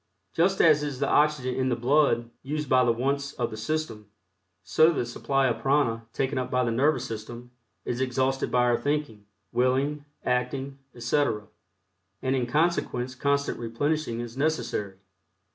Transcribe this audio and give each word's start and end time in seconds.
Just 0.33 0.59
as 0.63 0.81
is 0.81 0.97
the 0.99 1.07
oxygen 1.07 1.53
in 1.53 1.69
the 1.69 1.75
blood 1.75 2.31
used 2.41 2.65
up 2.65 2.69
by 2.71 2.83
the 2.83 2.91
wants 2.91 3.33
of 3.33 3.51
the 3.51 3.55
system, 3.55 4.09
so 4.63 4.89
the 4.91 5.05
supply 5.05 5.45
of 5.45 5.59
prana 5.61 6.07
taken 6.11 6.39
up 6.39 6.49
by 6.49 6.63
the 6.63 6.71
nervous 6.71 7.05
system 7.05 7.51
is 7.85 8.01
exhausted 8.01 8.49
by 8.49 8.63
our 8.63 8.77
thinking, 8.79 9.27
willing, 9.51 10.05
acting, 10.25 10.79
etc., 10.95 11.47
and 12.19 12.35
in 12.35 12.47
consequence 12.47 13.13
constant 13.13 13.59
replenishing 13.59 14.21
is 14.21 14.35
necessary. 14.35 14.97